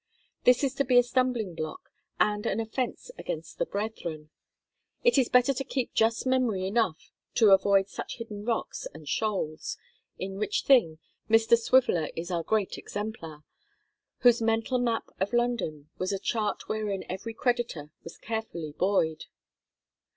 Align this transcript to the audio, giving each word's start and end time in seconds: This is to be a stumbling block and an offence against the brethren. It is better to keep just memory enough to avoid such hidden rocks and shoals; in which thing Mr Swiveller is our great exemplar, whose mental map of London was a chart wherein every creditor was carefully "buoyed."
This 0.45 0.63
is 0.63 0.73
to 0.77 0.83
be 0.83 0.97
a 0.97 1.03
stumbling 1.03 1.53
block 1.53 1.91
and 2.19 2.47
an 2.47 2.59
offence 2.59 3.11
against 3.19 3.59
the 3.59 3.67
brethren. 3.67 4.31
It 5.03 5.19
is 5.19 5.29
better 5.29 5.53
to 5.53 5.63
keep 5.63 5.93
just 5.93 6.25
memory 6.25 6.65
enough 6.65 7.11
to 7.35 7.51
avoid 7.51 7.87
such 7.87 8.17
hidden 8.17 8.43
rocks 8.43 8.87
and 8.95 9.07
shoals; 9.07 9.77
in 10.17 10.39
which 10.39 10.63
thing 10.63 10.97
Mr 11.29 11.55
Swiveller 11.55 12.09
is 12.15 12.31
our 12.31 12.41
great 12.41 12.79
exemplar, 12.79 13.43
whose 14.21 14.41
mental 14.41 14.79
map 14.79 15.07
of 15.19 15.33
London 15.33 15.91
was 15.99 16.11
a 16.11 16.17
chart 16.17 16.67
wherein 16.67 17.05
every 17.07 17.35
creditor 17.35 17.91
was 18.03 18.17
carefully 18.17 18.71
"buoyed." 18.71 19.25